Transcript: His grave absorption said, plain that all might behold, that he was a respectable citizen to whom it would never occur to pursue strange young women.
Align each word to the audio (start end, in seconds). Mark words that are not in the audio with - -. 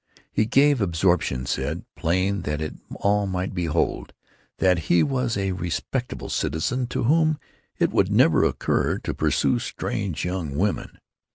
His 0.31 0.47
grave 0.47 0.81
absorption 0.81 1.45
said, 1.45 1.85
plain 1.95 2.41
that 2.41 2.59
all 2.95 3.27
might 3.27 3.53
behold, 3.53 4.13
that 4.57 4.79
he 4.89 5.03
was 5.03 5.37
a 5.37 5.51
respectable 5.51 6.29
citizen 6.29 6.87
to 6.87 7.03
whom 7.03 7.37
it 7.77 7.91
would 7.91 8.09
never 8.11 8.43
occur 8.43 8.97
to 8.97 9.13
pursue 9.13 9.59
strange 9.59 10.25
young 10.25 10.55
women. 10.57 10.97